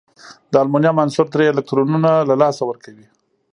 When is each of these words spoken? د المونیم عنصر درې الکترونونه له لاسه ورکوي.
د 0.51 0.53
المونیم 0.63 0.97
عنصر 1.03 1.25
درې 1.33 1.45
الکترونونه 1.51 2.09
له 2.29 2.35
لاسه 2.41 2.61
ورکوي. 2.69 3.07